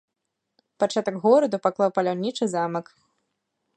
[0.83, 2.85] Пачатак гораду паклаў паляўнічы замак.